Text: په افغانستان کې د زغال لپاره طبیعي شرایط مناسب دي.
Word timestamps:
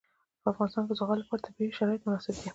په 0.41 0.47
افغانستان 0.51 0.83
کې 0.85 0.89
د 0.93 0.97
زغال 0.99 1.17
لپاره 1.21 1.45
طبیعي 1.47 1.71
شرایط 1.79 2.01
مناسب 2.03 2.35
دي. 2.41 2.49